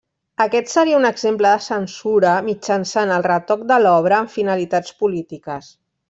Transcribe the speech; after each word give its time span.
Aquest 0.43 0.69
seria 0.75 0.99
un 1.01 1.03
exemple 1.09 1.49
de 1.57 1.65
censura 1.65 2.31
mitjançant 2.49 3.13
el 3.17 3.25
retoc 3.29 3.65
de 3.73 3.77
l'obra 3.87 4.17
amb 4.21 4.33
finalitats 4.41 4.97
polítiques. 5.05 5.71